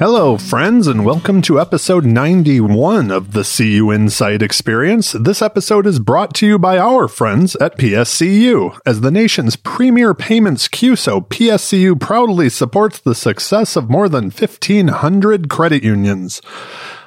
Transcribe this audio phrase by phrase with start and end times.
[0.00, 5.12] Hello, friends, and welcome to episode 91 of the CU Insight Experience.
[5.12, 8.78] This episode is brought to you by our friends at PSCU.
[8.86, 15.50] As the nation's premier payments CUSO, PSCU proudly supports the success of more than 1,500
[15.50, 16.40] credit unions.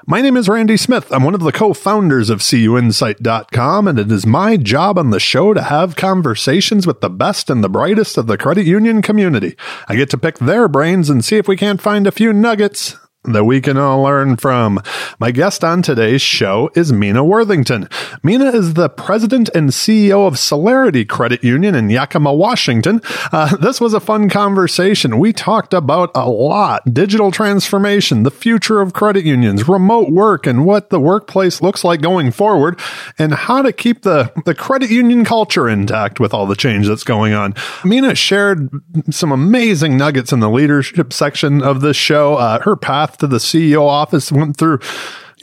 [0.05, 1.09] My name is Randy Smith.
[1.13, 5.53] I'm one of the co-founders of CUinsight.com, and it is my job on the show
[5.53, 9.55] to have conversations with the best and the brightest of the credit union community.
[9.87, 12.97] I get to pick their brains and see if we can't find a few nuggets
[13.25, 14.81] that we can all learn from.
[15.19, 17.87] My guest on today's show is Mina Worthington.
[18.21, 23.01] Mina is the president and CEO of Solarity Credit Union in Yakima, Washington.
[23.31, 25.19] Uh, this was a fun conversation.
[25.19, 30.65] We talked about a lot digital transformation, the future of credit unions, remote work, and
[30.65, 32.79] what the workplace looks like going forward,
[33.17, 37.03] and how to keep the, the credit union culture intact with all the change that's
[37.03, 37.53] going on.
[37.85, 38.69] Mina shared
[39.09, 42.35] some amazing nuggets in the leadership section of this show.
[42.35, 44.79] Uh, her path to the CEO office, went through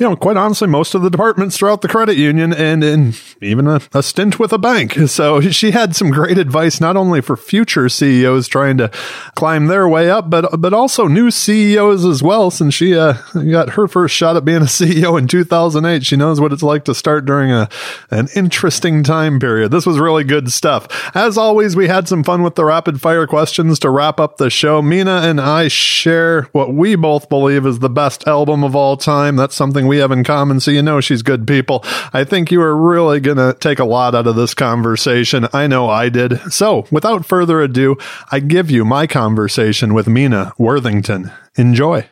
[0.01, 3.67] you know, quite honestly, most of the departments throughout the credit union and, and even
[3.67, 4.97] a, a, stint with a bank.
[5.11, 8.89] So she had some great advice, not only for future CEOs trying to
[9.34, 12.51] climb their way up, but, but also new CEOs as well.
[12.51, 16.41] Since she uh, got her first shot at being a CEO in 2008, she knows
[16.41, 17.69] what it's like to start during a,
[18.11, 19.73] an interesting time period.
[19.73, 20.87] This was really good stuff.
[21.15, 24.48] As always, we had some fun with the rapid fire questions to wrap up the
[24.48, 24.81] show.
[24.81, 29.37] Mina and I share what we both believe is the best album of all time.
[29.37, 31.84] That's something we have in common, so you know she's good people.
[32.12, 35.48] I think you are really going to take a lot out of this conversation.
[35.52, 36.38] I know I did.
[36.52, 37.97] So, without further ado,
[38.30, 41.32] I give you my conversation with Mina Worthington.
[41.56, 42.08] Enjoy.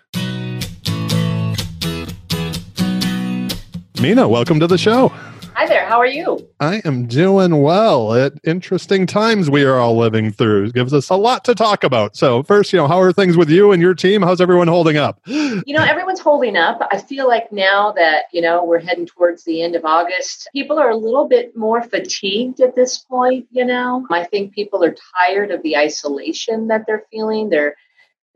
[4.00, 5.12] Mina, welcome to the show.
[5.58, 5.86] Hi there.
[5.86, 6.48] How are you?
[6.60, 8.14] I am doing well.
[8.14, 10.66] At interesting times we are all living through.
[10.66, 12.14] It gives us a lot to talk about.
[12.14, 14.22] So, first, you know, how are things with you and your team?
[14.22, 15.20] How's everyone holding up?
[15.26, 16.78] You know, everyone's holding up.
[16.92, 20.78] I feel like now that, you know, we're heading towards the end of August, people
[20.78, 24.06] are a little bit more fatigued at this point, you know.
[24.10, 24.94] I think people are
[25.26, 27.50] tired of the isolation that they're feeling.
[27.50, 27.74] They're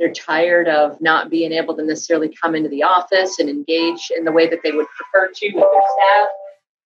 [0.01, 4.25] they're tired of not being able to necessarily come into the office and engage in
[4.25, 6.29] the way that they would prefer to with their staff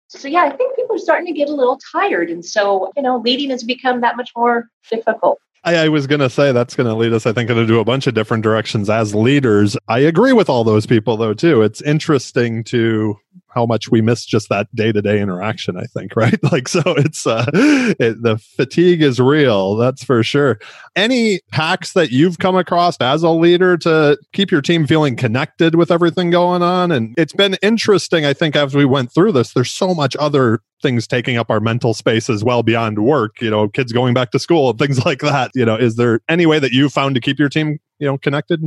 [0.08, 2.30] so yeah, I think people are starting to get a little tired.
[2.30, 5.40] And so, you know, leading has become that much more difficult.
[5.64, 7.84] I, I was going to say that's going to lead us, I think, into a
[7.84, 9.76] bunch of different directions as leaders.
[9.88, 11.64] I agree with all those people, though, too.
[11.64, 13.18] It's interesting to
[13.56, 16.38] how much we miss just that day to day interaction, I think, right?
[16.52, 19.76] Like, so it's, uh, it, the fatigue is real.
[19.76, 20.60] That's for sure.
[20.96, 25.76] Any hacks that you've come across as a leader to keep your team feeling connected
[25.76, 26.92] with everything going on?
[26.92, 30.60] And it's been interesting, I think, as we went through this, there's so much other
[30.82, 34.32] things taking up our mental space as well beyond work, you know, kids going back
[34.32, 35.52] to school and things like that.
[35.56, 38.18] You know, is there any way that you found to keep your team, you know,
[38.18, 38.62] connected?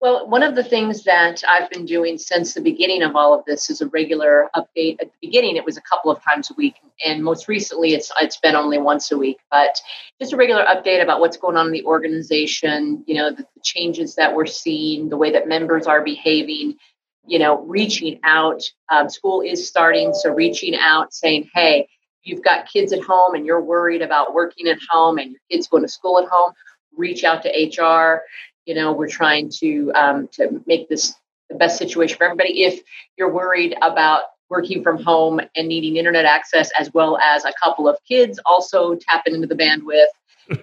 [0.00, 3.44] Well, one of the things that I've been doing since the beginning of all of
[3.44, 4.96] this is a regular update.
[4.98, 8.10] At the beginning, it was a couple of times a week, and most recently, it's
[8.18, 9.36] it's been only once a week.
[9.50, 9.78] But
[10.18, 13.04] just a regular update about what's going on in the organization.
[13.06, 16.76] You know, the, the changes that we're seeing, the way that members are behaving.
[17.26, 18.62] You know, reaching out.
[18.90, 21.88] Um, school is starting, so reaching out, saying, "Hey,
[22.22, 25.68] you've got kids at home, and you're worried about working at home, and your kids
[25.68, 26.54] going to school at home."
[26.96, 28.22] Reach out to HR
[28.66, 31.14] you know, we're trying to um, to make this
[31.48, 32.62] the best situation for everybody.
[32.62, 32.80] If
[33.16, 37.88] you're worried about working from home and needing internet access, as well as a couple
[37.88, 40.06] of kids also tapping into the bandwidth,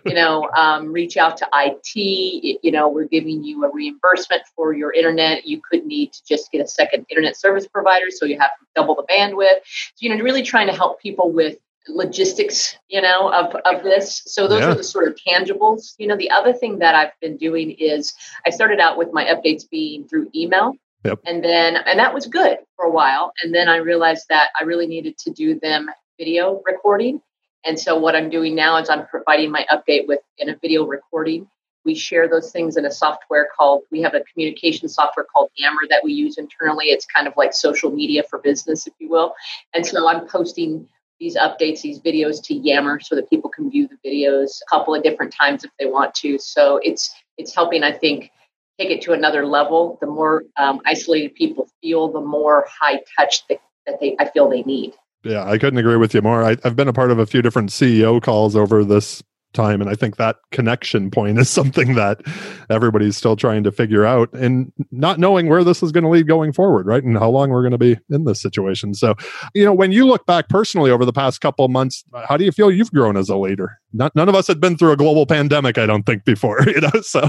[0.06, 2.60] you know, um, reach out to IT.
[2.62, 5.46] You know, we're giving you a reimbursement for your internet.
[5.46, 8.96] You could need to just get a second internet service provider, so you have double
[8.96, 9.60] the bandwidth.
[9.96, 11.58] So, you know, really trying to help people with
[11.90, 14.22] logistics, you know, of, of this.
[14.26, 14.72] So those yeah.
[14.72, 15.94] are the sort of tangibles.
[15.98, 18.14] You know, the other thing that I've been doing is
[18.46, 20.74] I started out with my updates being through email.
[21.04, 21.20] Yep.
[21.26, 23.32] And then, and that was good for a while.
[23.44, 27.22] And then I realized that I really needed to do them video recording.
[27.66, 30.86] And so what I'm doing now is I'm providing my update with in a video
[30.86, 31.48] recording.
[31.86, 35.82] We share those things in a software called, we have a communication software called Yammer
[35.90, 36.88] that we use internally.
[36.88, 39.34] It's kind of like social media for business, if you will.
[39.74, 43.88] And so I'm posting these updates, these videos to Yammer so that people can view
[43.88, 46.38] the videos a couple of different times if they want to.
[46.40, 48.32] So it's it's helping, I think,
[48.80, 49.98] take it to another level.
[50.02, 54.50] The more um, isolated people feel, the more high touch that, that they I feel
[54.50, 54.94] they need.
[55.24, 56.44] Yeah, I couldn't agree with you more.
[56.44, 59.24] I, I've been a part of a few different CEO calls over this
[59.58, 59.82] time.
[59.82, 62.22] And I think that connection point is something that
[62.70, 66.28] everybody's still trying to figure out and not knowing where this is going to lead
[66.28, 67.04] going forward, right?
[67.04, 68.94] And how long we're going to be in this situation.
[68.94, 69.16] So,
[69.54, 72.52] you know, when you look back personally over the past couple months, how do you
[72.52, 73.80] feel you've grown as a leader?
[73.94, 76.82] Not, none of us had been through a global pandemic, I don't think, before, you
[76.82, 77.28] know, so.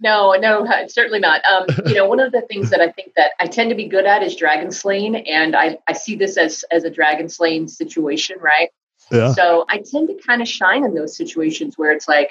[0.00, 1.42] no, no, certainly not.
[1.44, 3.86] Um, you know, one of the things that I think that I tend to be
[3.86, 5.16] good at is dragon slaying.
[5.16, 8.70] And I, I see this as, as a dragon slaying situation, right?
[9.10, 9.32] Yeah.
[9.32, 12.30] So I tend to kind of shine in those situations where it's like,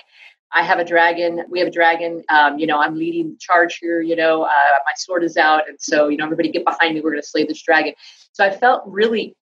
[0.52, 1.44] I have a dragon.
[1.50, 2.24] We have a dragon.
[2.30, 4.02] Um, you know, I'm leading the charge here.
[4.02, 4.48] You know, uh,
[4.86, 7.02] my sword is out, and so you know, everybody get behind me.
[7.02, 7.94] We're going to slay this dragon.
[8.32, 9.36] So I felt really,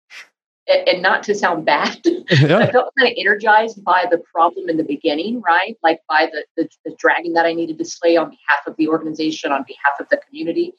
[0.68, 2.58] and not to sound bad, yeah.
[2.58, 5.78] I felt kind of energized by the problem in the beginning, right?
[5.82, 8.90] Like by the, the the dragon that I needed to slay on behalf of the
[8.90, 10.74] organization, on behalf of the community,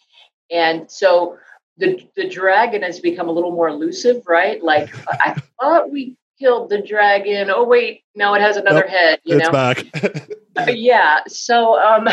[0.51, 1.39] and so
[1.79, 4.63] the the dragon has become a little more elusive, right?
[4.63, 7.51] Like I thought we killed the dragon.
[7.51, 9.21] Oh wait, now it has another nope, head.
[9.25, 9.85] You it's know, back.
[10.57, 11.21] uh, yeah.
[11.27, 12.09] So, um,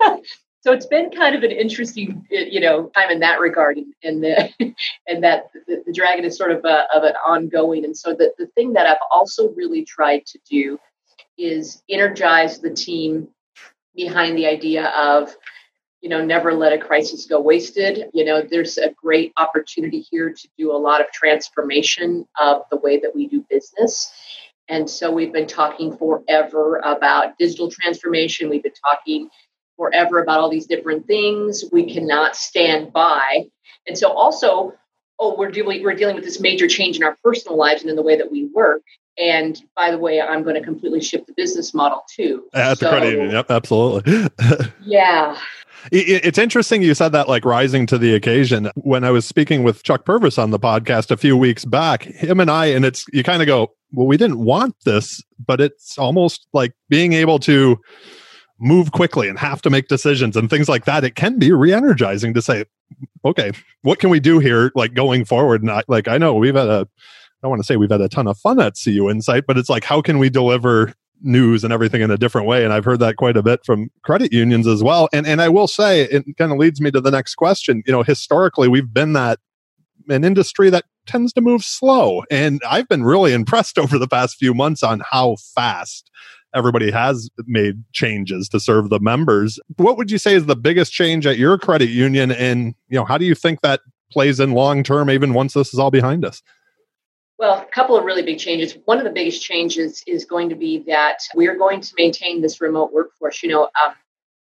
[0.60, 4.22] so it's been kind of an interesting, you know, time in that regard, and, and
[4.22, 4.74] the
[5.06, 7.84] and that the, the, dragon is sort of a, of an ongoing.
[7.84, 10.78] And so the the thing that I've also really tried to do
[11.36, 13.28] is energize the team
[13.94, 15.36] behind the idea of
[16.04, 18.10] you know, never let a crisis go wasted.
[18.12, 22.76] You know, there's a great opportunity here to do a lot of transformation of the
[22.76, 24.12] way that we do business.
[24.68, 28.50] And so we've been talking forever about digital transformation.
[28.50, 29.30] We've been talking
[29.78, 31.64] forever about all these different things.
[31.72, 33.46] We cannot stand by.
[33.86, 34.74] And so also,
[35.18, 37.96] oh, we're dealing we're dealing with this major change in our personal lives and in
[37.96, 38.82] the way that we work.
[39.16, 42.44] And by the way, I'm going to completely shift the business model too.
[42.78, 44.28] So, credit yep, absolutely.
[44.84, 45.38] yeah.
[45.92, 48.70] It's interesting you said that, like rising to the occasion.
[48.76, 52.40] When I was speaking with Chuck Purvis on the podcast a few weeks back, him
[52.40, 55.98] and I, and it's, you kind of go, well, we didn't want this, but it's
[55.98, 57.78] almost like being able to
[58.58, 61.04] move quickly and have to make decisions and things like that.
[61.04, 62.64] It can be re energizing to say,
[63.24, 63.52] okay,
[63.82, 65.62] what can we do here, like going forward?
[65.62, 68.00] And I, like, I know we've had a, I don't want to say we've had
[68.00, 71.64] a ton of fun at CU Insight, but it's like, how can we deliver news
[71.64, 72.64] and everything in a different way.
[72.64, 75.08] And I've heard that quite a bit from credit unions as well.
[75.12, 77.82] And and I will say it kind of leads me to the next question.
[77.86, 79.38] You know, historically we've been that
[80.08, 82.22] an industry that tends to move slow.
[82.30, 86.10] And I've been really impressed over the past few months on how fast
[86.54, 89.58] everybody has made changes to serve the members.
[89.76, 92.30] What would you say is the biggest change at your credit union?
[92.30, 93.80] And, you know, how do you think that
[94.12, 96.42] plays in long term, even once this is all behind us?
[97.38, 98.76] Well, a couple of really big changes.
[98.84, 102.40] One of the biggest changes is going to be that we are going to maintain
[102.40, 103.42] this remote workforce.
[103.42, 103.94] You know, um,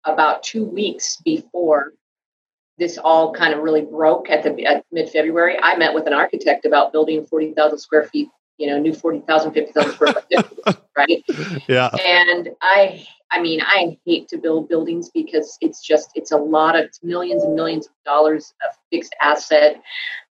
[0.04, 1.92] about two weeks before
[2.80, 6.14] this all kind of really broke at the at mid February, I met with an
[6.14, 8.28] architect about building 40,000 square feet,
[8.58, 11.22] you know, new 40,000, 50,000 square foot, right?
[11.68, 11.90] Yeah.
[12.04, 16.74] And I, I mean, I hate to build buildings because it's just, it's a lot
[16.74, 19.80] of it's millions and millions of dollars of fixed asset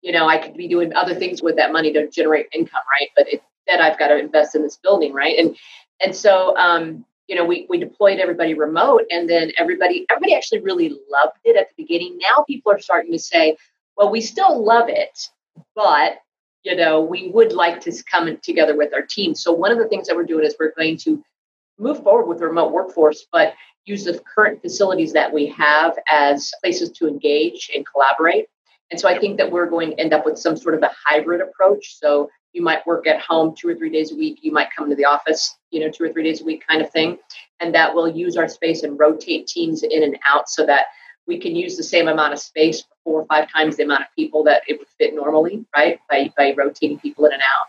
[0.05, 3.09] you know, I could be doing other things with that money to generate income, right?
[3.17, 5.39] But instead, I've got to invest in this building, right?
[5.39, 5.57] And
[6.05, 10.61] and so, um, you know, we we deployed everybody remote, and then everybody everybody actually
[10.61, 12.19] really loved it at the beginning.
[12.19, 13.57] Now people are starting to say,
[13.97, 15.31] well, we still love it,
[15.75, 16.19] but
[16.65, 19.35] you know, we would like to come together with our team.
[19.35, 21.23] So one of the things that we're doing is we're going to
[21.79, 23.55] move forward with the remote workforce, but
[23.87, 28.47] use the current facilities that we have as places to engage and collaborate.
[28.91, 30.91] And so I think that we're going to end up with some sort of a
[31.07, 31.99] hybrid approach.
[31.99, 34.39] So you might work at home two or three days a week.
[34.43, 36.81] You might come to the office, you know, two or three days a week kind
[36.81, 37.19] of thing.
[37.61, 40.87] And that will use our space and rotate teams in and out so that
[41.27, 44.03] we can use the same amount of space for four or five times the amount
[44.03, 45.99] of people that it would fit normally, right?
[46.09, 47.69] By, by rotating people in and out.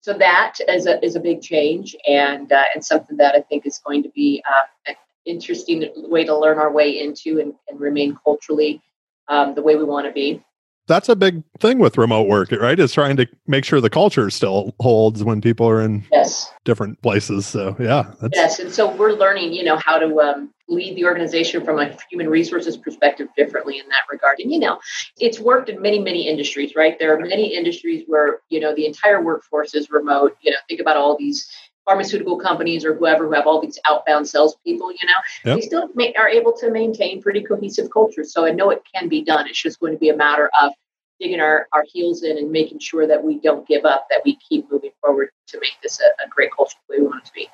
[0.00, 3.66] So that is a, is a big change and, uh, and something that I think
[3.66, 4.94] is going to be uh, an
[5.24, 8.82] interesting way to learn our way into and, and remain culturally
[9.28, 10.42] um, the way we want to be.
[10.88, 12.78] That's a big thing with remote work, right?
[12.78, 16.52] Is trying to make sure the culture still holds when people are in yes.
[16.64, 17.46] different places.
[17.46, 21.64] So yeah, yes, and so we're learning, you know, how to um, lead the organization
[21.64, 24.40] from a human resources perspective differently in that regard.
[24.40, 24.80] And you know,
[25.20, 26.98] it's worked in many, many industries, right?
[26.98, 30.36] There are many industries where you know the entire workforce is remote.
[30.42, 31.48] You know, think about all these
[31.84, 35.56] pharmaceutical companies or whoever who have all these outbound salespeople, you know, yep.
[35.56, 38.32] they still ma- are able to maintain pretty cohesive cultures.
[38.32, 39.46] So I know it can be done.
[39.48, 40.72] It's just going to be a matter of
[41.20, 44.38] digging our, our heels in and making sure that we don't give up, that we
[44.48, 47.26] keep moving forward to make this a, a great culture the way we want it
[47.26, 47.48] to be.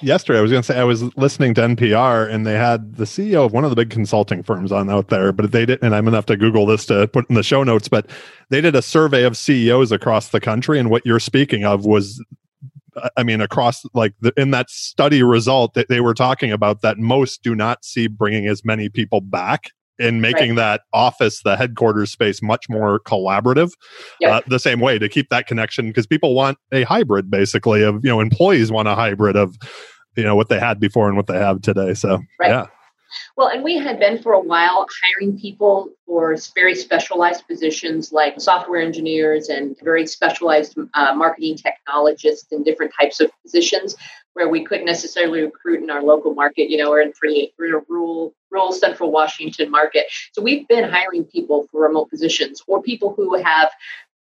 [0.00, 3.04] Yesterday, I was going to say I was listening to NPR and they had the
[3.04, 5.84] CEO of one of the big consulting firms on out there, but they didn't.
[5.84, 7.86] And I'm going to have to Google this to put in the show notes.
[7.86, 8.10] But
[8.48, 12.20] they did a survey of CEOs across the country, and what you're speaking of was
[13.16, 16.98] I mean, across like the, in that study result that they were talking about that
[16.98, 20.56] most do not see bringing as many people back in making right.
[20.56, 23.70] that office, the headquarters space, much more collaborative.
[24.20, 24.32] Yep.
[24.32, 27.96] Uh, the same way to keep that connection because people want a hybrid, basically, of
[28.02, 29.56] you know, employees want a hybrid of
[30.16, 31.94] you know what they had before and what they have today.
[31.94, 32.50] So right.
[32.50, 32.66] yeah.
[33.36, 38.40] Well, and we had been for a while hiring people for very specialized positions like
[38.40, 43.96] software engineers and very specialized uh, marketing technologists and different types of positions
[44.34, 46.70] where we couldn't necessarily recruit in our local market.
[46.70, 50.06] You know, we're in pretty we're in a rural rural central Washington market.
[50.32, 53.70] So we've been hiring people for remote positions or people who have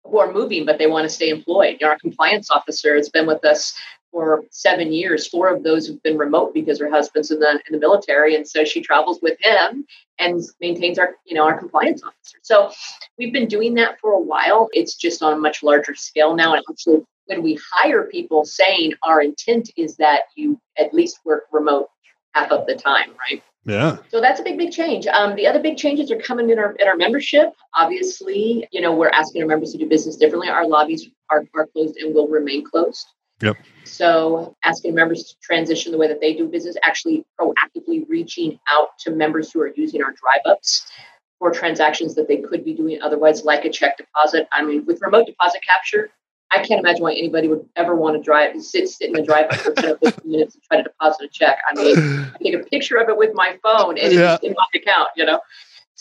[0.06, 1.82] who are moving but they want to stay employed.
[1.84, 3.74] Our compliance officer has been with us
[4.14, 5.28] for seven years.
[5.28, 8.48] Four of those have been remote because her husband's in the in the military, and
[8.48, 9.86] so she travels with him
[10.20, 12.38] and maintains our you know our compliance officer.
[12.44, 12.72] So
[13.18, 14.70] we've been doing that for a while.
[14.72, 18.94] It's just on a much larger scale now, and actually when we hire people saying
[19.04, 21.88] our intent is that you at least work remote
[22.34, 23.42] half of the time, right?
[23.66, 23.98] Yeah.
[24.10, 25.08] So that's a big, big change.
[25.08, 27.54] Um, the other big changes are coming in our in our membership.
[27.76, 30.50] Obviously, you know, we're asking our members to do business differently.
[30.50, 33.08] Our lobbies are, are closed and will remain closed.
[33.44, 33.58] Yep.
[33.84, 38.98] So asking members to transition the way that they do business, actually proactively reaching out
[39.00, 40.90] to members who are using our drive ups
[41.40, 44.48] for transactions that they could be doing otherwise, like a check deposit.
[44.52, 46.10] I mean, with remote deposit capture,
[46.52, 49.48] I can't imagine why anybody would ever want to drive sit sit in the drive
[49.52, 51.58] up for 10 or 15 minutes and try to deposit a check.
[51.70, 54.36] I mean, I take a picture of it with my phone and yeah.
[54.36, 55.42] it's in my account, you know.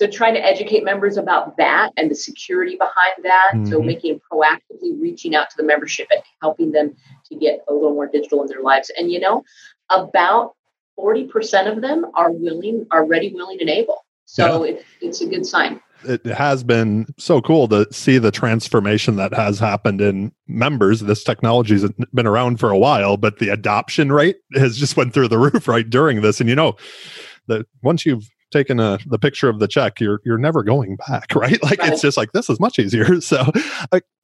[0.02, 3.50] So trying to educate members about that and the security behind that.
[3.54, 3.66] Mm-hmm.
[3.66, 6.96] So making proactively reaching out to the membership and helping them
[7.28, 8.90] to get a little more digital in their lives.
[8.98, 9.44] And you know,
[9.90, 10.56] about
[10.98, 14.04] 40% of them are willing, are ready, willing, and able.
[14.24, 14.72] So yeah.
[14.72, 19.32] it, it's a good sign it has been so cool to see the transformation that
[19.32, 24.10] has happened in members this technology has been around for a while but the adoption
[24.10, 26.74] rate has just went through the roof right during this and you know
[27.46, 31.26] that once you've taken a the picture of the check you're you're never going back
[31.34, 31.92] right like right.
[31.92, 33.44] it's just like this is much easier so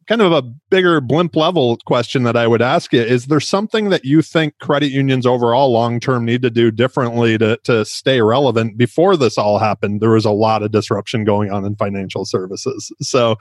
[0.09, 3.91] kind of a bigger blimp level question that I would ask you is there something
[3.91, 8.23] that you think credit unions overall long term need to do differently to, to stay
[8.23, 8.79] relevant?
[8.79, 12.91] Before this all happened, there was a lot of disruption going on in financial services.
[13.03, 13.37] So,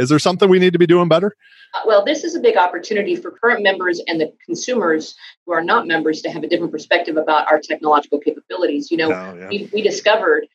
[0.00, 1.36] is there something we need to be doing better?
[1.74, 5.14] Uh, well, this is a big opportunity for current members and the consumers
[5.44, 8.90] who are not members to have a different perspective about our technological capabilities.
[8.90, 9.48] You know, oh, yeah.
[9.48, 10.46] we, we discovered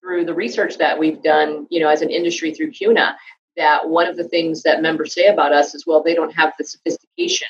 [0.00, 3.16] through the research that we've done, you know, as an industry through CUNA,
[3.56, 6.52] that one of the things that members say about us is, well, they don't have
[6.58, 7.48] the sophistication,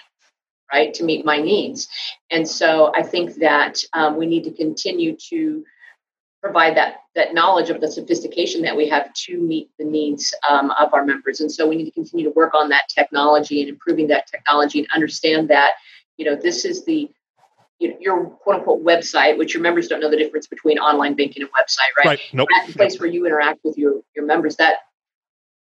[0.72, 1.88] right, to meet my needs.
[2.30, 5.64] And so I think that um, we need to continue to
[6.40, 10.70] provide that that knowledge of the sophistication that we have to meet the needs um,
[10.72, 11.40] of our members.
[11.40, 14.78] And so we need to continue to work on that technology and improving that technology
[14.78, 15.72] and understand that,
[16.16, 17.10] you know, this is the
[17.80, 21.14] you know, your quote unquote website, which your members don't know the difference between online
[21.14, 22.06] banking and website, right?
[22.06, 22.20] Right.
[22.32, 22.48] Nope.
[22.52, 24.56] That's the place where you interact with your, your members.
[24.56, 24.78] That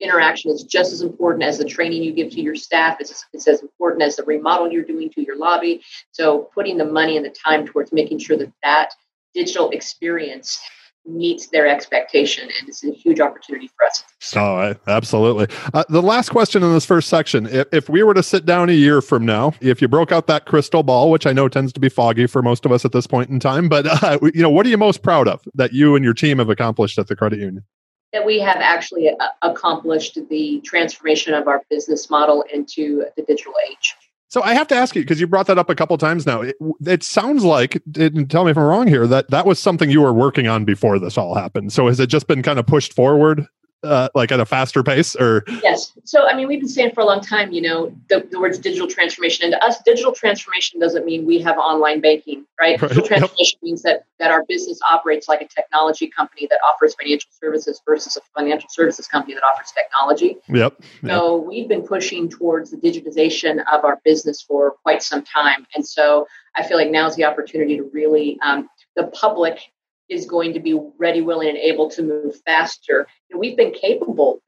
[0.00, 2.98] interaction is just as important as the training you give to your staff.
[3.00, 5.82] It's, it's as important as the remodel you're doing to your lobby.
[6.12, 8.94] So putting the money and the time towards making sure that that
[9.38, 10.60] digital experience
[11.06, 14.02] meets their expectation and it's a huge opportunity for us.
[14.36, 15.46] Oh absolutely.
[15.72, 18.68] Uh, the last question in this first section if, if we were to sit down
[18.68, 21.72] a year from now if you broke out that crystal ball which i know tends
[21.72, 24.42] to be foggy for most of us at this point in time but uh, you
[24.42, 27.06] know what are you most proud of that you and your team have accomplished at
[27.06, 27.64] the credit union?
[28.12, 33.54] That we have actually uh, accomplished the transformation of our business model into the digital
[33.70, 33.94] age.
[34.28, 36.42] So I have to ask you because you brought that up a couple times now.
[36.42, 39.90] It, it sounds like, and tell me if I'm wrong here, that that was something
[39.90, 41.72] you were working on before this all happened.
[41.72, 43.46] So has it just been kind of pushed forward
[43.84, 47.00] uh, like at a faster pace or yes so i mean we've been saying for
[47.00, 50.80] a long time you know the, the words digital transformation and to us digital transformation
[50.80, 52.88] doesn't mean we have online banking right, right.
[52.88, 53.62] digital transformation yep.
[53.62, 58.16] means that that our business operates like a technology company that offers financial services versus
[58.16, 61.12] a financial services company that offers technology yep, yep.
[61.12, 65.86] so we've been pushing towards the digitization of our business for quite some time and
[65.86, 69.70] so i feel like now's the opportunity to really um, the public
[70.08, 73.06] is going to be ready, willing, and able to move faster.
[73.30, 74.42] And we've been capable.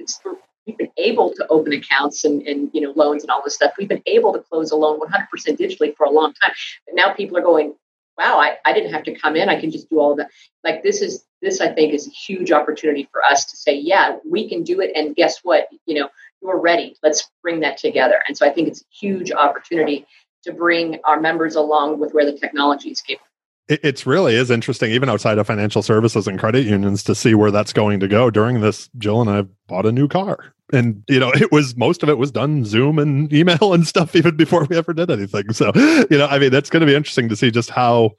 [0.66, 3.72] we've been able to open accounts and, and you know loans and all this stuff.
[3.78, 5.26] We've been able to close a loan 100%
[5.58, 6.52] digitally for a long time.
[6.86, 7.74] But now people are going,
[8.16, 9.48] wow, I, I didn't have to come in.
[9.48, 10.30] I can just do all that.
[10.64, 14.16] Like this is this I think is a huge opportunity for us to say, yeah,
[14.28, 14.92] we can do it.
[14.94, 15.68] And guess what?
[15.86, 16.08] You know,
[16.42, 16.96] you're ready.
[17.02, 18.22] Let's bring that together.
[18.26, 20.06] And so I think it's a huge opportunity
[20.44, 23.29] to bring our members along with where the technology is capable
[23.70, 27.50] it's really is interesting, even outside of financial services and credit unions, to see where
[27.50, 28.30] that's going to go.
[28.30, 32.02] During this, Jill and I bought a new car, and you know, it was most
[32.02, 35.52] of it was done Zoom and email and stuff even before we ever did anything.
[35.52, 35.72] So,
[36.10, 38.10] you know, I mean, that's going to be interesting to see just how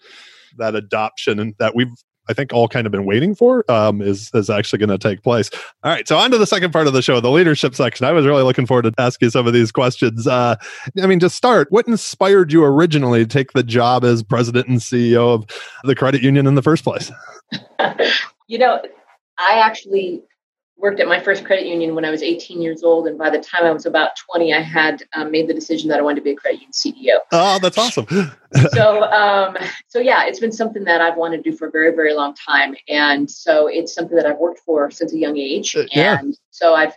[0.58, 1.94] that adoption and that we've
[2.32, 5.22] I think all kind of been waiting for um, is is actually going to take
[5.22, 5.52] place.
[5.84, 8.06] All right, so on to the second part of the show, the leadership section.
[8.06, 10.26] I was really looking forward to asking some of these questions.
[10.26, 10.56] Uh,
[11.02, 14.80] I mean, to start, what inspired you originally to take the job as president and
[14.80, 15.46] CEO of
[15.84, 17.12] the credit union in the first place?
[18.48, 18.82] you know,
[19.38, 20.24] I actually
[20.82, 23.40] worked at my first credit union when I was 18 years old, and by the
[23.40, 26.22] time I was about 20, I had um, made the decision that I wanted to
[26.24, 27.20] be a credit union CEO.
[27.32, 28.08] Oh, that's awesome!
[28.74, 29.58] so, um,
[29.88, 32.34] so yeah, it's been something that I've wanted to do for a very, very long
[32.34, 35.76] time, and so it's something that I've worked for since a young age.
[35.76, 36.18] Uh, yeah.
[36.20, 36.94] And so I've,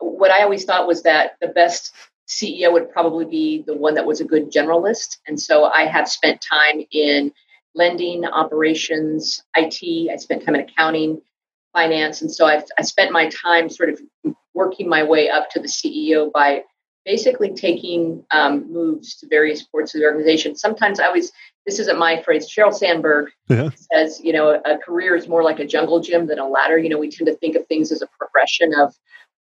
[0.00, 1.92] what I always thought was that the best
[2.26, 6.08] CEO would probably be the one that was a good generalist, and so I have
[6.08, 7.32] spent time in
[7.74, 10.10] lending, operations, IT.
[10.10, 11.20] I spent time in accounting
[11.72, 12.22] finance.
[12.22, 14.00] And so I've, I spent my time sort of
[14.54, 16.62] working my way up to the CEO by
[17.04, 20.56] basically taking um, moves to various parts of the organization.
[20.56, 21.32] Sometimes I always,
[21.64, 23.70] this isn't my phrase, Sheryl Sandberg yeah.
[23.92, 26.76] says, you know, a, a career is more like a jungle gym than a ladder.
[26.76, 28.94] You know, we tend to think of things as a progression of,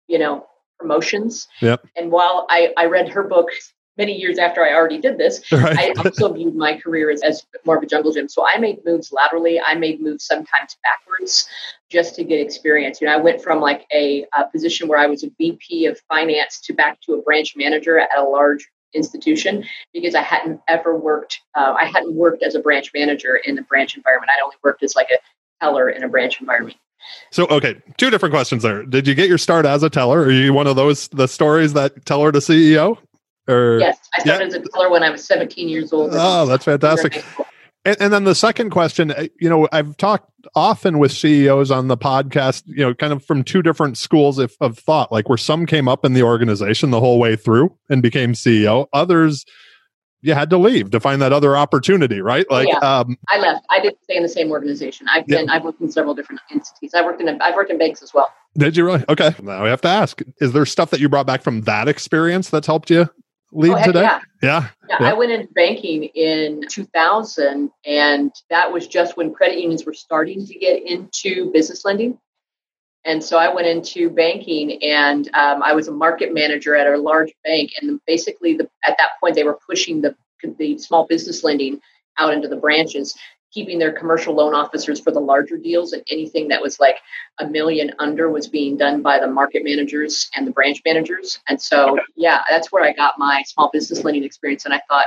[0.08, 0.48] you know,
[0.80, 1.48] promotions.
[1.62, 1.86] Yep.
[1.96, 3.50] And while I, I read her book
[3.98, 5.78] many years after I already did this, right.
[5.78, 8.30] I also viewed my career as, as more of a jungle gym.
[8.30, 9.60] So I made moves laterally.
[9.60, 11.48] I made moves sometimes backwards
[11.90, 13.02] just to get experience.
[13.02, 16.00] You know, I went from like a, a position where I was a VP of
[16.08, 20.96] finance to back to a branch manager at a large institution because I hadn't ever
[20.96, 21.40] worked.
[21.56, 24.32] Uh, I hadn't worked as a branch manager in the branch environment.
[24.36, 25.18] I'd only worked as like a
[25.64, 26.78] teller in a branch environment.
[27.32, 28.84] So, okay, two different questions there.
[28.84, 30.20] Did you get your start as a teller?
[30.20, 32.98] Are you one of those the stories that teller to CEO?
[33.48, 34.60] Or yes, I started yeah.
[34.60, 36.12] as a teller when I was 17 years old.
[36.14, 37.24] Oh, that's fantastic.
[37.84, 41.88] And, and, then the second question, uh, you know, I've talked often with CEOs on
[41.88, 45.38] the podcast, you know, kind of from two different schools of, of thought, like where
[45.38, 48.86] some came up in the organization the whole way through and became CEO.
[48.94, 49.46] Others,
[50.22, 52.50] you had to leave to find that other opportunity, right?
[52.52, 52.78] Like, yeah.
[52.78, 53.66] um, I left.
[53.72, 55.08] I didn't stay in the same organization.
[55.10, 55.54] I've been, yeah.
[55.54, 56.94] I've worked in several different entities.
[56.94, 58.32] I worked in, a, I've worked in banks as well.
[58.56, 59.04] Did you really?
[59.10, 59.34] Okay.
[59.42, 62.50] Now we have to ask: Is there stuff that you brought back from that experience
[62.50, 63.10] that's helped you
[63.52, 64.02] lead oh, today?
[64.02, 64.20] Yeah.
[64.42, 64.68] yeah.
[64.90, 64.98] Yeah.
[65.00, 70.46] I went into banking in 2000, and that was just when credit unions were starting
[70.46, 72.20] to get into business lending.
[73.04, 76.98] And so I went into banking, and um, I was a market manager at a
[76.98, 77.72] large bank.
[77.82, 80.16] And basically, the, at that point, they were pushing the
[80.58, 81.80] the small business lending
[82.18, 83.16] out into the branches
[83.52, 86.98] keeping their commercial loan officers for the larger deals and anything that was like
[87.40, 91.40] a million under was being done by the market managers and the branch managers.
[91.48, 95.06] And so yeah that's where i got my small business lending experience and i thought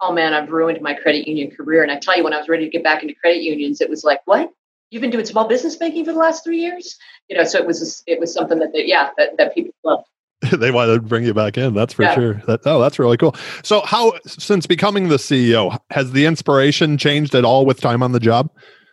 [0.00, 1.82] oh man i've ruined my credit union career.
[1.82, 3.90] And i tell you when i was ready to get back into credit unions it
[3.90, 4.50] was like what?
[4.90, 6.96] You've been doing small business banking for the last three years?
[7.28, 10.06] You know so it was it was something that they, yeah that, that people loved
[10.52, 11.74] they wanted to bring you back in.
[11.74, 12.14] That's for yeah.
[12.14, 12.34] sure.
[12.46, 13.34] That, oh, that's really cool.
[13.62, 18.12] So, how since becoming the CEO has the inspiration changed at all with time on
[18.12, 18.50] the job?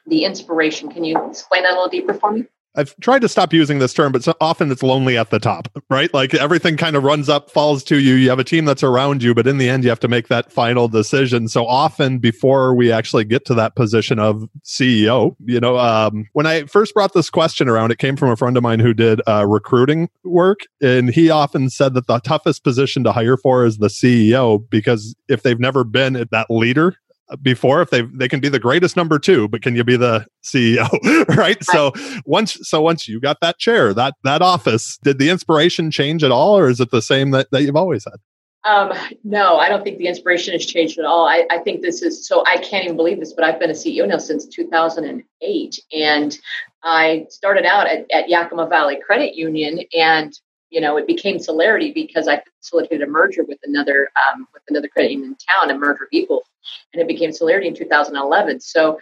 [0.08, 0.91] The inspiration.
[0.91, 2.45] Can you explain that a little deeper for me?
[2.78, 5.68] I've tried to stop using this term, but so often it's lonely at the top,
[5.90, 6.14] right?
[6.14, 8.16] Like everything kind of runs up, falls to you.
[8.16, 10.28] You have a team that's around you, but in the end, you have to make
[10.28, 11.48] that final decision.
[11.48, 16.46] So often, before we actually get to that position of CEO, you know, um, when
[16.46, 19.22] I first brought this question around, it came from a friend of mine who did
[19.28, 23.78] uh, recruiting work, and he often said that the toughest position to hire for is
[23.78, 26.96] the CEO because if they've never been at that leader
[27.42, 30.26] before if they they can be the greatest number two but can you be the
[30.44, 30.88] ceo
[31.28, 31.38] right?
[31.38, 31.92] right so
[32.26, 36.32] once so once you got that chair that that office did the inspiration change at
[36.32, 38.20] all or is it the same that, that you've always had
[38.66, 41.28] um, no, I don't think the inspiration has changed at all.
[41.28, 43.74] I, I think this is so I can't even believe this, but I've been a
[43.74, 45.80] CEO now since 2008.
[45.94, 46.40] And
[46.84, 50.34] I started out at, at Yakima Valley Credit Union and
[50.69, 54.88] you know, it became Solarity because I facilitated a merger with another um, with another
[54.88, 56.45] credit union in town, a merger of equals,
[56.93, 58.60] and it became Solarity in 2011.
[58.62, 58.99] So,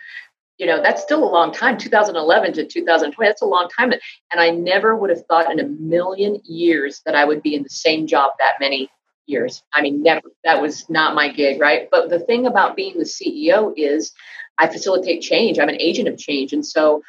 [0.57, 1.77] you know, that's still a long time.
[1.77, 3.91] 2011 to 2020, that's a long time.
[3.91, 4.01] And
[4.41, 7.69] I never would have thought in a million years that I would be in the
[7.69, 8.89] same job that many
[9.25, 9.63] years.
[9.73, 10.29] I mean, never.
[10.43, 11.87] That was not my gig, right?
[11.89, 14.11] But the thing about being the CEO is
[14.57, 15.59] I facilitate change.
[15.59, 17.01] I'm an agent of change, and so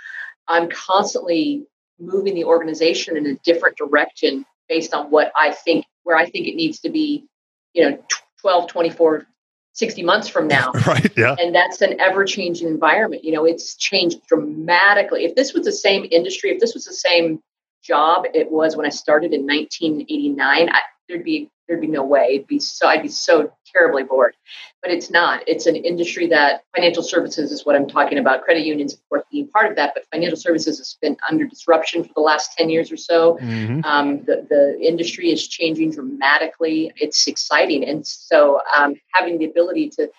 [0.48, 1.66] I'm constantly
[1.98, 6.46] moving the organization in a different direction based on what I think, where I think
[6.46, 7.26] it needs to be,
[7.72, 7.98] you know,
[8.40, 9.26] 12, 24,
[9.72, 10.72] 60 months from now.
[10.86, 11.12] right.
[11.16, 11.36] Yeah.
[11.38, 13.24] And that's an ever changing environment.
[13.24, 15.24] You know, it's changed dramatically.
[15.24, 17.40] If this was the same industry, if this was the same
[17.82, 22.34] job it was when I started in 1989, I, there'd be there'd be no way.
[22.34, 24.34] It'd be so I'd be so terribly bored.
[24.82, 25.42] But it's not.
[25.46, 28.44] It's an industry that financial services is what I'm talking about.
[28.44, 32.04] Credit unions, of course, being part of that, but financial services has been under disruption
[32.04, 33.38] for the last 10 years or so.
[33.40, 33.80] Mm-hmm.
[33.84, 36.92] Um, the, the industry is changing dramatically.
[36.96, 37.84] It's exciting.
[37.84, 40.10] And so um, having the ability to,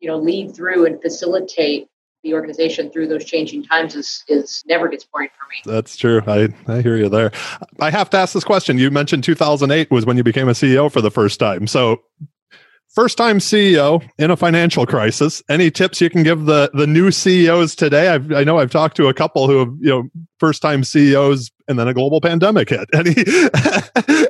[0.00, 1.88] you know, lead through and facilitate
[2.22, 5.72] the organization through those changing times is is never gets boring for me.
[5.72, 6.22] That's true.
[6.26, 7.32] I, I hear you there.
[7.80, 8.78] I have to ask this question.
[8.78, 11.66] You mentioned 2008 was when you became a CEO for the first time.
[11.66, 12.02] So
[12.94, 15.42] first time CEO in a financial crisis.
[15.48, 18.08] Any tips you can give the the new CEOs today?
[18.08, 20.08] I've, i know I've talked to a couple who have you know
[20.38, 22.88] first time CEOs and then a global pandemic hit.
[22.94, 23.14] Any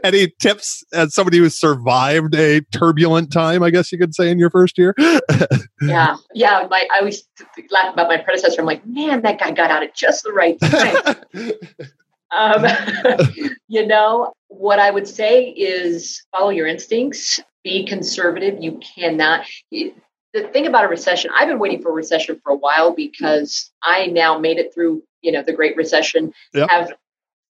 [0.05, 3.63] any tips as somebody who survived a turbulent time?
[3.63, 4.95] I guess you could say in your first year.
[5.83, 6.67] yeah, yeah.
[6.71, 7.25] My I always
[7.71, 8.61] laugh about my predecessor.
[8.61, 11.53] I'm like, man, that guy got out at just the right time.
[12.35, 12.65] Um,
[13.69, 18.63] you know, what I would say is follow your instincts, be conservative.
[18.63, 19.45] You cannot.
[19.71, 23.71] The thing about a recession, I've been waiting for a recession for a while because
[23.83, 26.33] I now made it through, you know, the Great Recession.
[26.55, 26.71] Yep.
[26.71, 26.93] Have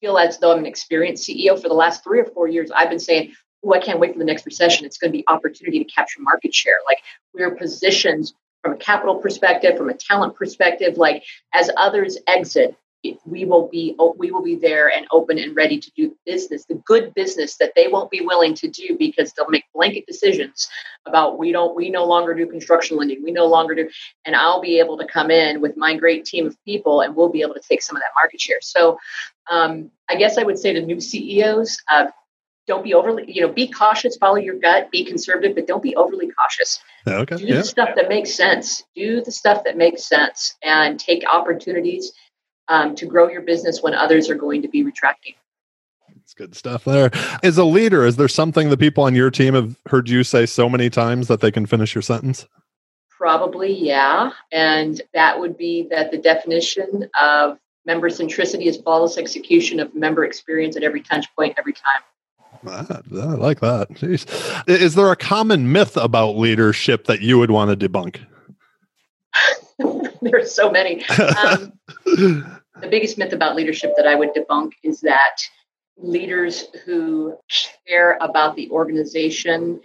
[0.02, 2.70] feel as though I'm an experienced CEO for the last three or four years.
[2.70, 3.32] I've been saying,
[3.64, 4.84] "Oh, I can't wait for the next recession.
[4.84, 6.98] It's going to be opportunity to capture market share." Like
[7.32, 10.98] we're positioned from a capital perspective, from a talent perspective.
[10.98, 12.76] Like as others exit,
[13.24, 16.74] we will be we will be there and open and ready to do business the
[16.86, 20.68] good business that they won't be willing to do because they'll make blanket decisions
[21.06, 23.22] about we don't we no longer do construction lending.
[23.22, 23.90] We no longer do
[24.24, 27.28] and i'll be able to come in with my great team of people and we'll
[27.28, 28.60] be able to take some of that market share.
[28.60, 28.98] So
[29.50, 32.06] um, i guess i would say to new ceos uh,
[32.68, 35.96] don't be overly you know be cautious follow your gut be conservative but don't be
[35.96, 36.78] overly cautious.
[37.06, 37.56] Okay, do yeah.
[37.56, 38.84] the stuff that makes sense.
[38.94, 42.12] Do the stuff that makes sense and take opportunities
[42.72, 45.34] um, to grow your business when others are going to be retracting.
[46.22, 47.10] It's good stuff there.
[47.42, 50.46] As a leader, is there something the people on your team have heard you say
[50.46, 52.46] so many times that they can finish your sentence?
[53.10, 54.30] Probably, yeah.
[54.50, 60.24] And that would be that the definition of member centricity is flawless execution of member
[60.24, 62.02] experience at every touch point, every time.
[62.66, 63.90] I like that.
[63.90, 64.68] Jeez.
[64.68, 68.24] Is there a common myth about leadership that you would want to debunk?
[70.22, 71.04] There's so many.
[71.18, 75.36] Um, the biggest myth about leadership that I would debunk is that
[75.96, 77.36] leaders who
[77.86, 79.80] care about the organization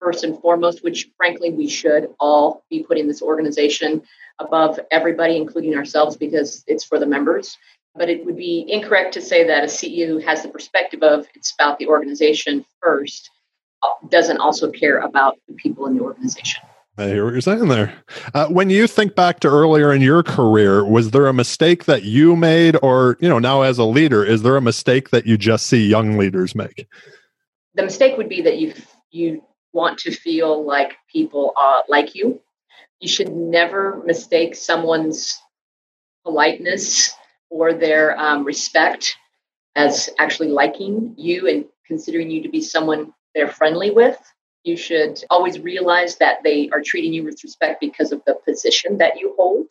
[0.00, 4.02] first and foremost, which frankly we should all be putting this organization
[4.38, 7.56] above everybody, including ourselves, because it's for the members.
[7.96, 11.26] But it would be incorrect to say that a CEO who has the perspective of
[11.34, 13.30] it's about the organization first
[14.08, 16.62] doesn't also care about the people in the organization.
[16.98, 17.94] I hear what you're saying there.
[18.34, 22.02] Uh, when you think back to earlier in your career, was there a mistake that
[22.02, 25.38] you made, or you know, now as a leader, is there a mistake that you
[25.38, 26.88] just see young leaders make?
[27.74, 28.74] The mistake would be that you
[29.12, 32.40] you want to feel like people uh, like you.
[32.98, 35.38] You should never mistake someone's
[36.24, 37.14] politeness
[37.48, 39.16] or their um, respect
[39.76, 44.18] as actually liking you and considering you to be someone they're friendly with
[44.68, 48.98] you should always realize that they are treating you with respect because of the position
[48.98, 49.66] that you hold.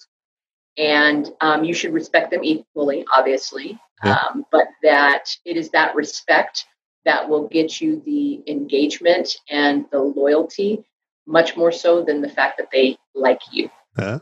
[0.78, 4.18] And um, you should respect them equally, obviously, yeah.
[4.18, 6.66] um, but that it is that respect
[7.06, 10.84] that will get you the engagement and the loyalty
[11.26, 13.70] much more so than the fact that they like you.
[13.98, 14.20] Yeah.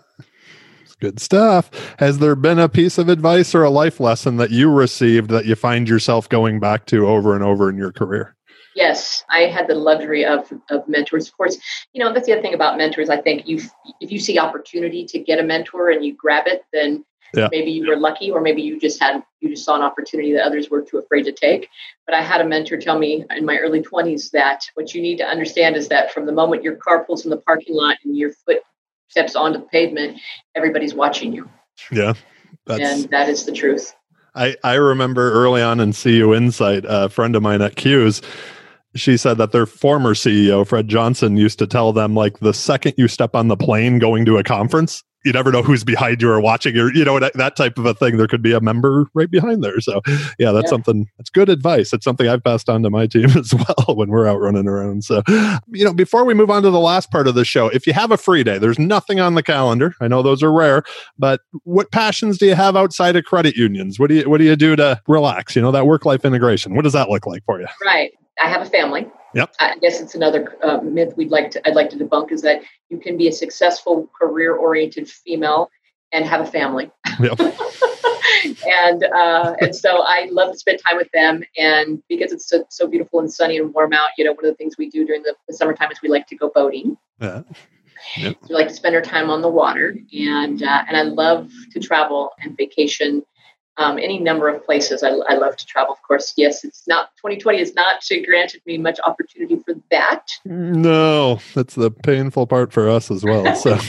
[1.02, 1.70] Good stuff.
[2.00, 5.46] Has there been a piece of advice or a life lesson that you received that
[5.46, 8.36] you find yourself going back to over and over in your career?
[8.76, 11.30] Yes, I had the luxury of of mentors.
[11.30, 11.58] Of course,
[11.94, 13.10] you know that's the other thing about mentors.
[13.10, 13.62] I think you
[14.02, 17.48] if you see opportunity to get a mentor and you grab it, then yeah.
[17.52, 20.44] maybe you were lucky, or maybe you just had you just saw an opportunity that
[20.44, 21.70] others were too afraid to take.
[22.06, 25.18] But I had a mentor tell me in my early twenties that what you need
[25.20, 28.18] to understand is that from the moment your car pulls in the parking lot and
[28.18, 28.60] your foot
[29.08, 30.20] steps onto the pavement,
[30.54, 31.50] everybody's watching you.
[31.94, 32.14] Yeah,
[32.68, 33.96] and that is the truth.
[34.38, 38.22] I, I remember early on in CU Insight, a friend of mine at Q's
[38.96, 42.94] she said that their former CEO, Fred Johnson, used to tell them like the second
[42.98, 46.30] you step on the plane going to a conference, you never know who's behind you
[46.30, 48.18] or watching you, you know, that type of a thing.
[48.18, 49.82] There could be a member right behind there.
[49.82, 50.02] So,
[50.38, 50.70] yeah, that's yeah.
[50.70, 51.92] something that's good advice.
[51.94, 55.04] It's something I've passed on to my team as well when we're out running around.
[55.04, 55.24] So,
[55.72, 57.94] you know, before we move on to the last part of the show, if you
[57.94, 59.96] have a free day, there's nothing on the calendar.
[60.00, 60.84] I know those are rare,
[61.18, 64.00] but what passions do you have outside of credit unions?
[64.00, 65.56] What do you what do you do to relax?
[65.56, 66.76] You know, that work life integration.
[66.76, 67.68] What does that look like for you?
[67.84, 68.12] Right.
[68.42, 69.08] I have a family.
[69.34, 69.54] Yep.
[69.60, 72.62] I guess it's another uh, myth we'd like to I'd like to debunk is that
[72.90, 75.70] you can be a successful career oriented female
[76.12, 76.90] and have a family.
[77.20, 77.40] Yep.
[78.68, 81.44] and uh, and so I love to spend time with them.
[81.58, 84.52] And because it's so, so beautiful and sunny and warm out, you know, one of
[84.52, 86.98] the things we do during the, the summertime is we like to go boating.
[87.20, 87.44] Yeah.
[88.18, 88.38] Yep.
[88.42, 91.52] So we like to spend our time on the water, and uh, and I love
[91.72, 93.24] to travel and vacation
[93.78, 95.04] um, any number of places.
[95.04, 95.94] I, I, love to travel.
[95.94, 100.28] Of course, yes, it's not 2020 has not granted me much opportunity for that.
[100.46, 103.54] No, that's the painful part for us as well.
[103.56, 103.76] So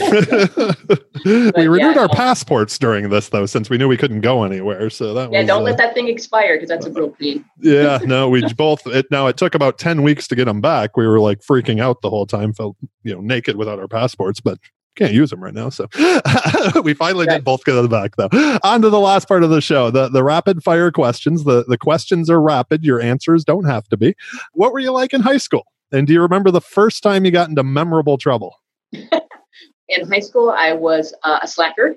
[1.25, 4.89] we renewed yeah, our passports during this though, since we knew we couldn't go anywhere.
[4.89, 7.45] So that yeah, was, don't uh, let that thing expire because that's a real pain.
[7.61, 8.85] yeah, no, we both.
[8.87, 10.97] It now it took about 10 weeks to get them back.
[10.97, 14.41] We were like freaking out the whole time, felt you know naked without our passports,
[14.41, 14.59] but
[14.97, 15.69] can't use them right now.
[15.69, 15.87] So
[16.83, 18.29] we finally did both get them back though.
[18.63, 21.43] On to the last part of the show, the, the rapid fire questions.
[21.43, 22.83] The, the questions are rapid.
[22.83, 24.15] Your answers don't have to be.
[24.53, 25.65] What were you like in high school?
[25.91, 28.55] And do you remember the first time you got into memorable trouble?
[28.91, 31.95] in high school, I was uh, a slacker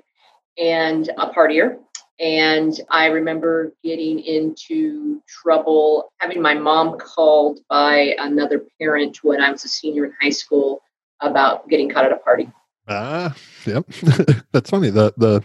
[0.57, 1.77] and a partier.
[2.19, 9.51] And I remember getting into trouble, having my mom called by another parent when I
[9.51, 10.81] was a senior in high school
[11.19, 12.51] about getting caught at a party.
[12.93, 13.33] Ah,
[13.65, 13.85] yep.
[14.51, 14.89] That's funny.
[14.89, 15.43] The the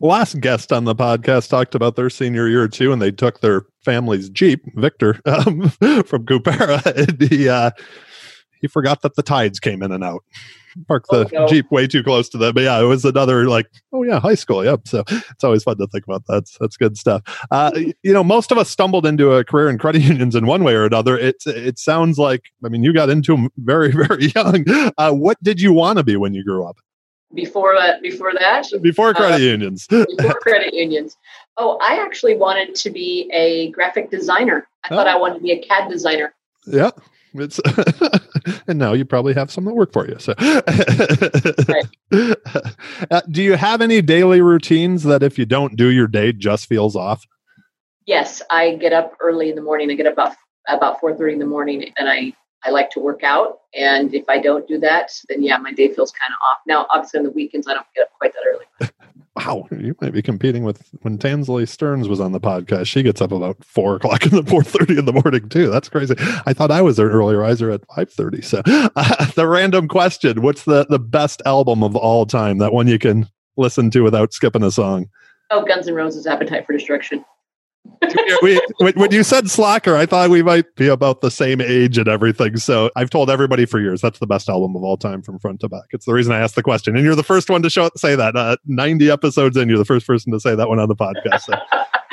[0.00, 3.62] last guest on the podcast talked about their senior year too, and they took their
[3.84, 7.72] family's Jeep, Victor, um, from Coopera, he uh,
[8.60, 10.22] he forgot that the tides came in and out.
[10.86, 11.48] Parked the oh, no.
[11.48, 12.54] Jeep way too close to them.
[12.54, 14.64] But yeah, it was another like, oh yeah, high school.
[14.64, 14.88] Yep.
[14.88, 16.34] So it's always fun to think about that.
[16.34, 17.22] That's, that's good stuff.
[17.50, 20.64] Uh, you know, most of us stumbled into a career in credit unions in one
[20.64, 21.18] way or another.
[21.18, 24.64] It it sounds like, I mean, you got into them very very young.
[24.96, 26.78] Uh, what did you want to be when you grew up?
[27.34, 31.16] before that before that before credit uh, unions before credit unions
[31.58, 34.96] oh i actually wanted to be a graphic designer i oh.
[34.96, 36.34] thought i wanted to be a cad designer
[36.66, 36.90] yeah
[37.34, 37.60] it's
[38.68, 40.34] and now you probably have some that work for you so.
[43.10, 46.66] Uh, do you have any daily routines that if you don't do your day just
[46.66, 47.26] feels off?
[48.06, 49.90] Yes i get up early in the morning.
[49.90, 50.36] I get up about
[50.68, 52.32] about 4.30 in the morning and i
[52.64, 53.60] I like to work out.
[53.74, 56.58] And if I don't do that, then yeah, my day feels kind of off.
[56.66, 58.90] Now, obviously on the weekends, I don't get up quite that early.
[59.36, 59.68] wow.
[59.70, 62.86] You might be competing with when Tansley Stearns was on the podcast.
[62.86, 65.70] She gets up about four o'clock in the four thirty in the morning too.
[65.70, 66.14] That's crazy.
[66.46, 68.42] I thought I was an early riser at five thirty.
[68.42, 72.58] So uh, the random question, what's the, the best album of all time?
[72.58, 75.08] That one you can listen to without skipping a song.
[75.50, 77.24] Oh, Guns N' Roses Appetite for Destruction
[78.42, 78.60] we,
[78.94, 82.56] when you said slacker, I thought we might be about the same age and everything.
[82.56, 85.60] So I've told everybody for years that's the best album of all time from front
[85.60, 85.84] to back.
[85.90, 88.14] It's the reason I asked the question, and you're the first one to show say
[88.16, 88.36] that.
[88.36, 91.42] Uh, Ninety episodes in, you're the first person to say that one on the podcast.
[91.42, 91.54] So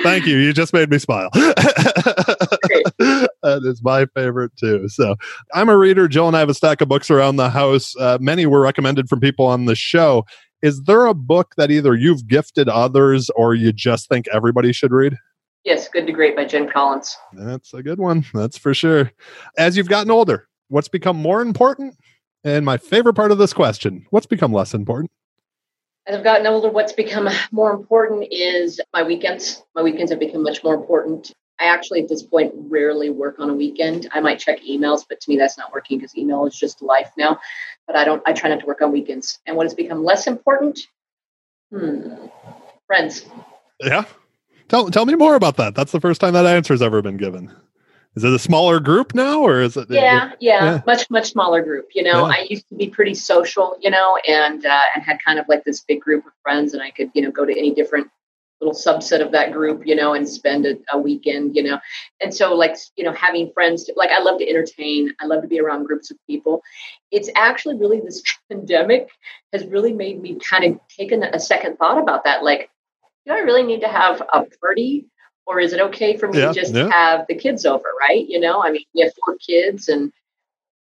[0.04, 0.38] thank you.
[0.38, 1.30] You just made me smile.
[1.34, 3.30] that
[3.64, 4.90] is my favorite too.
[4.90, 5.16] So
[5.54, 6.08] I'm a reader.
[6.08, 7.96] Jill and I have a stack of books around the house.
[8.00, 10.26] Uh, many were recommended from people on the show.
[10.62, 14.92] Is there a book that either you've gifted others or you just think everybody should
[14.92, 15.16] read?
[15.66, 17.18] Yes, Good to Great by Jim Collins.
[17.34, 18.24] That's a good one.
[18.36, 19.12] That's for sure.
[19.58, 21.98] As you've gotten older, what's become more important?
[22.44, 25.12] And my favorite part of this question, what's become less important?
[26.06, 29.64] As I've gotten older, what's become more important is my weekends.
[29.74, 31.34] My weekends have become much more important.
[31.60, 34.08] I actually, at this point, rarely work on a weekend.
[34.12, 37.10] I might check emails, but to me, that's not working because email is just life
[37.18, 37.40] now.
[37.88, 38.22] But I don't.
[38.28, 39.40] I try not to work on weekends.
[39.48, 40.80] And what has become less important?
[41.72, 42.28] Hmm.
[42.86, 43.26] Friends.
[43.80, 44.06] Yeah.
[44.68, 45.76] Tell tell me more about that.
[45.76, 47.54] That's the first time that answer's ever been given.
[48.16, 49.90] Is it a smaller group now, or is it?
[49.90, 51.90] Yeah, it, yeah, yeah, much much smaller group.
[51.94, 52.34] You know, yeah.
[52.34, 55.66] I used to be pretty social, you know, and uh, and had kind of like
[55.66, 58.08] this big group of friends, and I could you know go to any different
[58.62, 61.80] little subset of that group, you know, and spend a, a weekend, you know.
[62.22, 65.14] And so, like, you know, having friends, to, like, I love to entertain.
[65.20, 66.62] I love to be around groups of people.
[67.12, 69.10] It's actually really this pandemic
[69.54, 72.44] has really made me kind of take a second thought about that.
[72.44, 72.70] Like,
[73.26, 75.08] do I really need to have a party?
[75.48, 76.90] Or is it okay for me yeah, to just yeah.
[76.92, 78.26] have the kids over, right?
[78.28, 80.12] You know, I mean, you have four kids and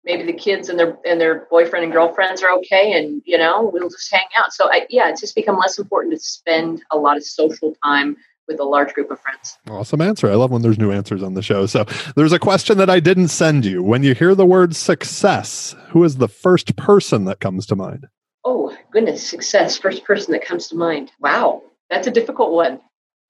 [0.05, 3.71] maybe the kids and their and their boyfriend and girlfriends are okay and you know
[3.73, 4.53] we'll just hang out.
[4.53, 8.17] So I, yeah it's just become less important to spend a lot of social time
[8.49, 9.59] with a large group of friends.
[9.69, 10.31] Awesome answer.
[10.31, 11.67] I love when there's new answers on the show.
[11.67, 11.85] So
[12.17, 13.83] there's a question that i didn't send you.
[13.83, 18.09] When you hear the word success who is the first person that comes to mind?
[18.45, 21.13] Oh goodness success first person that comes to mind.
[21.21, 22.81] Wow that's a difficult one.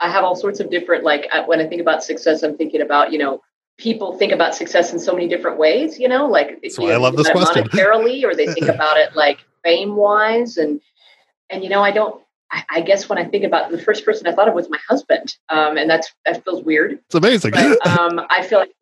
[0.00, 3.12] I have all sorts of different, like, when I think about success, I'm thinking about,
[3.12, 3.42] you know,
[3.78, 7.16] people think about success in so many different ways, you know, like, why I love
[7.16, 7.64] this question.
[7.68, 10.56] Monetarily, or they think about it like fame wise.
[10.56, 10.80] And,
[11.50, 14.26] and, you know, I don't, I, I, guess when I think about the first person
[14.26, 15.36] I thought of was my husband.
[15.50, 16.92] Um, and that's, that feels weird.
[16.92, 17.52] It's amazing.
[17.52, 18.72] But, um, I feel like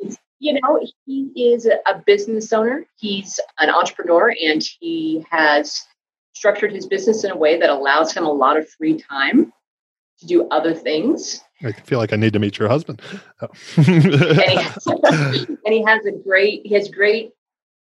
[0.41, 2.87] you know, he is a business owner.
[2.97, 5.85] He's an entrepreneur and he has
[6.35, 9.53] structured his business in a way that allows him a lot of free time
[10.21, 11.43] to do other things.
[11.63, 13.03] I feel like I need to meet your husband.
[13.41, 13.49] Oh.
[13.77, 14.87] and, he has,
[15.49, 17.33] and he has a great, he has great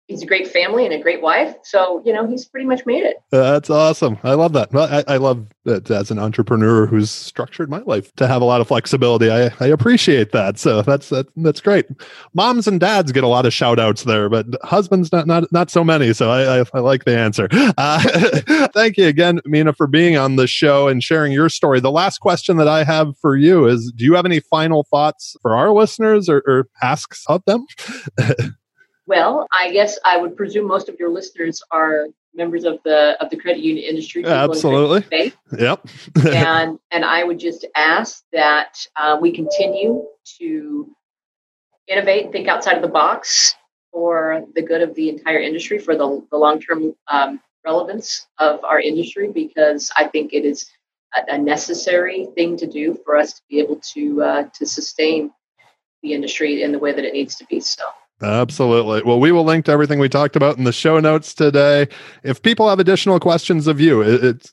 [0.08, 1.54] he's a great family and a great wife.
[1.63, 3.17] So, you know, he's pretty much made it.
[3.30, 4.17] That's awesome.
[4.24, 4.74] I love that.
[4.74, 8.62] I, I love that as an entrepreneur who's structured my life to have a lot
[8.62, 9.30] of flexibility.
[9.30, 10.58] I, I appreciate that.
[10.58, 11.86] So that's, that, that's great.
[12.34, 15.70] Moms and dads get a lot of shout outs there, but husbands, not, not, not
[15.70, 16.13] so many.
[16.13, 17.48] So I, I, I like the answer.
[17.78, 21.80] Uh, thank you again, Mina, for being on the show and sharing your story.
[21.80, 25.36] The last question that I have for you is, do you have any final thoughts
[25.41, 27.67] for our listeners or, or asks of them?
[29.08, 33.30] Well, I guess I would presume most of your listeners are members of the of
[33.30, 34.26] the credit union industry.
[34.26, 35.06] Absolutely.
[35.58, 35.88] Yep.
[36.26, 40.04] and and I would just ask that uh, we continue
[40.39, 40.89] to
[41.88, 43.56] innovate think outside of the box
[43.93, 48.62] for the good of the entire industry, for the, the long term um, relevance of
[48.65, 50.70] our industry, because I think it is
[51.15, 55.32] a, a, necessary thing to do for us to be able to uh, to sustain
[56.04, 57.62] the industry in the way that it needs to be.
[57.62, 57.84] So.
[58.21, 59.03] Absolutely.
[59.03, 61.88] Well, we will link to everything we talked about in the show notes today.
[62.23, 64.51] If people have additional questions of you, it's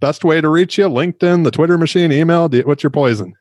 [0.00, 2.48] best way to reach you: LinkedIn, the Twitter machine, email.
[2.48, 3.34] What's your poison?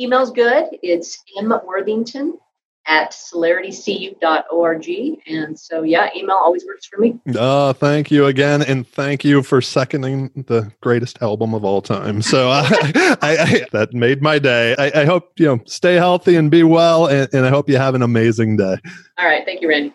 [0.00, 0.66] Email's good.
[0.82, 2.38] It's M Worthington
[2.86, 4.88] at solaritycu.org.
[5.26, 7.18] And so, yeah, email always works for me.
[7.36, 8.62] Oh, thank you again.
[8.62, 12.20] And thank you for seconding the greatest album of all time.
[12.22, 14.74] So uh, I, I, that made my day.
[14.78, 17.06] I, I, hope, you know, stay healthy and be well.
[17.06, 18.76] And, and I hope you have an amazing day.
[19.18, 19.44] All right.
[19.44, 19.94] Thank you, Randy.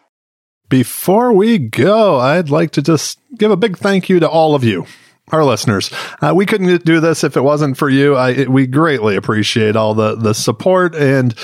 [0.67, 4.63] Before we go, I'd like to just give a big thank you to all of
[4.63, 4.85] you
[5.31, 5.91] our listeners.
[6.21, 8.15] Uh, we couldn't do this if it wasn't for you.
[8.15, 11.35] I, we greatly appreciate all the, the support and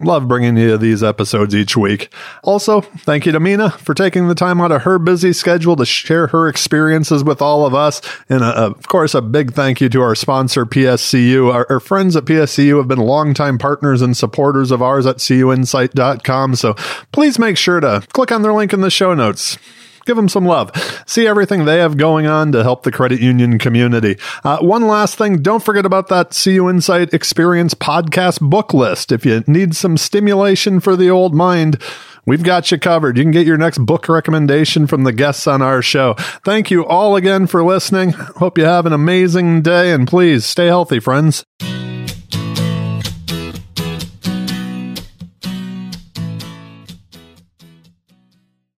[0.00, 2.10] Love bringing you these episodes each week.
[2.42, 5.84] Also, thank you to Mina for taking the time out of her busy schedule to
[5.84, 8.00] share her experiences with all of us.
[8.30, 11.52] And uh, of course, a big thank you to our sponsor, PSCU.
[11.52, 16.54] Our, our friends at PSCU have been longtime partners and supporters of ours at cuinsight.com.
[16.54, 16.74] So
[17.12, 19.58] please make sure to click on their link in the show notes
[20.04, 20.70] give them some love.
[21.06, 24.16] See everything they have going on to help the credit union community.
[24.44, 29.12] Uh, one last thing, don't forget about that CU Insight Experience podcast book list.
[29.12, 31.82] If you need some stimulation for the old mind,
[32.26, 33.16] We've got you covered.
[33.16, 36.14] You can get your next book recommendation from the guests on our show.
[36.44, 38.10] Thank you all again for listening.
[38.12, 41.44] Hope you have an amazing day and please stay healthy, friends.